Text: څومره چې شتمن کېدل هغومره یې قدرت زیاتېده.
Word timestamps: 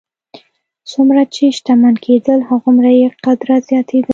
څومره 0.91 1.21
چې 1.33 1.43
شتمن 1.57 1.95
کېدل 2.05 2.39
هغومره 2.49 2.91
یې 2.99 3.07
قدرت 3.25 3.61
زیاتېده. 3.69 4.09